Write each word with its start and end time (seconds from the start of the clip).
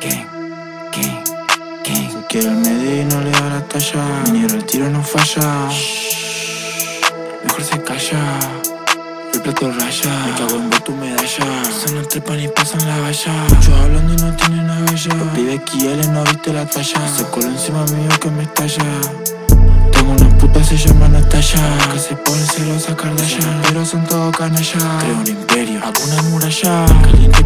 King, 0.00 0.26
King, 0.92 1.22
King. 1.84 2.08
Si 2.10 2.16
quiere 2.28 2.48
el 2.48 2.56
Medina, 2.56 3.20
le 3.20 3.30
da 3.30 3.48
la 3.48 3.60
talla. 3.62 4.04
Minero, 4.30 4.54
el 4.54 4.64
tiro 4.64 4.88
no 4.90 5.02
falla. 5.02 5.68
Mejor 7.44 7.62
se 7.62 7.82
calla. 7.82 8.38
El 9.32 9.40
plato 9.42 9.70
raya. 9.72 10.26
Me 10.26 10.32
cago 10.38 10.56
en 10.56 10.70
vos 10.70 10.84
tu 10.84 10.92
medalla. 10.92 11.64
Se 11.64 11.92
no 11.92 12.02
trepan 12.02 12.40
y 12.40 12.48
pasan 12.48 12.86
la 12.86 12.98
valla. 13.00 13.46
Yo 13.60 13.74
hablando 13.76 14.12
y 14.12 14.16
no 14.16 14.36
tienen 14.36 14.66
navalla. 14.66 15.14
Los 15.14 15.28
pibes 15.34 15.60
quieren, 15.70 16.12
no 16.12 16.24
viste 16.24 16.52
la 16.52 16.66
talla. 16.66 17.08
Se 17.16 17.24
coló 17.24 17.46
encima 17.46 17.84
mío 17.84 18.10
que 18.20 18.30
me 18.30 18.42
estalla. 18.42 18.84
Tengo 19.92 20.12
una 20.12 20.38
puta 20.38 20.62
se 20.62 20.76
llama 20.76 21.08
Natalia 21.08 21.78
Que 21.92 21.98
se 21.98 22.16
ponen 22.16 22.46
celosa 22.46 22.96
Kardashian 22.96 23.62
Pero 23.66 23.84
son 23.84 24.04
todos 24.04 24.36
canallas 24.36 24.84
Creo 25.00 25.16
un 25.18 25.26
imperio, 25.26 25.80
alguna 25.82 26.22
muralla 26.22 26.86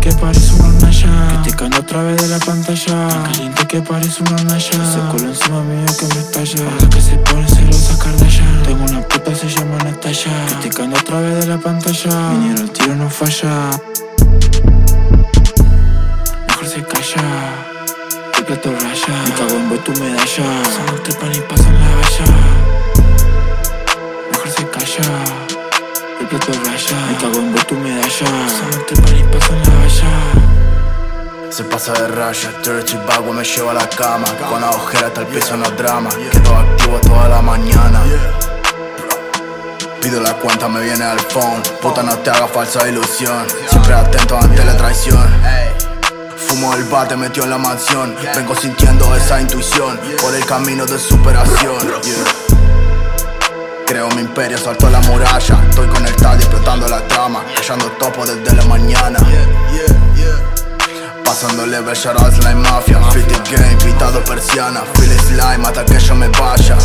que 0.00 0.12
parece 0.12 0.54
una 0.54 1.42
te 1.42 1.52
caen 1.52 1.74
otra 1.74 2.02
vez 2.02 2.20
de 2.22 2.28
la 2.28 2.38
pantalla. 2.38 3.08
Caliente 3.24 3.66
que 3.66 3.82
parece 3.82 4.22
una 4.22 4.36
hornalla 4.36 4.60
Se 4.60 5.00
coló 5.10 5.28
encima 5.28 5.62
mío 5.62 5.86
que 5.98 6.06
me 6.06 6.20
estalla. 6.20 6.70
Ahora 6.70 6.88
que 6.88 7.00
se 7.00 7.16
pone 7.16 7.48
celosa 7.48 7.98
Kardashian. 7.98 8.62
Tengo 8.62 8.84
una 8.84 9.00
puta, 9.02 9.34
se 9.34 9.48
llama 9.48 9.76
Natalia. 9.84 10.46
Caen 10.74 10.94
otra 10.94 11.20
vez 11.20 11.40
de 11.40 11.46
la 11.46 11.58
pantalla. 11.58 12.30
Minero, 12.30 12.62
el 12.62 12.70
tiro 12.70 12.94
no 12.94 13.10
falla. 13.10 13.70
Mejor 16.48 16.66
se 16.66 16.82
calla. 16.82 17.22
El 18.38 18.44
plato 18.44 18.70
raya. 18.72 19.22
Me 19.24 19.32
cago 19.34 19.56
en 19.56 19.68
vos 19.68 19.84
tu 19.84 19.92
medalla. 19.92 20.64
Somos 20.74 21.02
trepan 21.02 21.32
y 21.34 21.40
pasan 21.40 21.74
la 21.74 21.88
valla. 21.96 22.26
Mejor 24.32 24.48
se 24.48 24.64
calla. 24.68 25.24
El 26.20 26.26
plato 26.26 26.52
raya. 26.64 27.06
Me 27.10 27.16
cago 27.18 27.38
en 27.38 27.52
vos 27.52 27.66
tu 27.66 27.74
medalla. 27.74 28.08
Somos 28.08 28.86
trepan 28.86 29.16
y 29.16 29.22
pasan 29.24 29.28
la 29.28 29.30
valla 29.30 29.39
se 31.60 31.64
pasa 31.64 31.92
de 31.92 32.08
raya, 32.08 32.50
dirty 32.64 32.96
bagua 33.06 33.34
me 33.34 33.44
lleva 33.44 33.72
a 33.72 33.74
la 33.74 33.88
cama. 33.90 34.24
Con 34.48 34.64
agujera 34.64 35.08
hasta 35.08 35.20
el 35.20 35.26
piso 35.26 35.56
no 35.58 35.68
drama. 35.72 36.08
Quedo 36.08 36.56
activo 36.56 36.98
toda 37.00 37.28
la 37.28 37.42
mañana. 37.42 38.02
Pido 40.00 40.22
la 40.22 40.32
cuenta, 40.34 40.68
me 40.68 40.80
viene 40.80 41.04
al 41.04 41.20
phone. 41.20 41.62
Puta 41.82 42.02
no 42.02 42.16
te 42.18 42.30
haga 42.30 42.46
falsa 42.46 42.88
ilusión. 42.88 43.46
Siempre 43.68 43.92
atento 43.92 44.38
ante 44.38 44.64
la 44.64 44.74
traición. 44.74 45.28
Fumo 46.48 46.74
el 46.74 46.84
bate, 46.84 47.14
metió 47.16 47.44
en 47.44 47.50
la 47.50 47.58
mansión. 47.58 48.16
Vengo 48.34 48.54
sintiendo 48.56 49.14
esa 49.14 49.40
intuición 49.40 50.00
Por 50.22 50.34
el 50.34 50.46
camino 50.46 50.86
de 50.86 50.98
superación. 50.98 51.92
Creo 53.86 54.08
mi 54.10 54.22
imperio, 54.22 54.56
salto 54.56 54.88
la 54.88 55.00
muralla. 55.00 55.62
Estoy 55.68 55.88
con 55.88 56.06
el 56.06 56.16
tal 56.16 56.38
explotando 56.38 56.88
la 56.88 57.06
trama. 57.06 57.44
Callando 57.54 57.86
topo 57.98 58.24
desde 58.24 58.56
la 58.56 58.64
mañana 58.64 59.18
Pasando 61.30 61.64
level, 61.64 61.94
shout 61.94 62.20
out 62.20 62.32
slime 62.32 62.60
mafia. 62.60 62.98
50 63.12 63.38
game, 63.52 63.76
pintado 63.78 64.20
persiana. 64.24 64.82
Feel 64.94 65.16
slime 65.20 65.64
hasta 65.64 65.84
que 65.84 65.96
yo 66.00 66.16
me 66.16 66.26
vaya. 66.26 66.76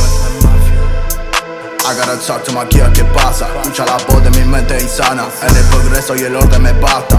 I 1.83 1.95
gotta 1.95 2.15
talk 2.23 2.43
to 2.43 2.52
my 2.52 2.63
kid, 2.65 2.93
¿qué 2.93 3.03
pasa? 3.05 3.47
Escucha 3.47 3.85
la 3.85 3.97
voz 4.05 4.23
de 4.23 4.29
mi 4.29 4.45
mente 4.45 4.79
insana. 4.79 5.25
En 5.41 5.57
el 5.57 5.63
progreso 5.63 6.15
y 6.15 6.19
el 6.19 6.35
orden 6.35 6.61
me 6.61 6.73
basta 6.73 7.17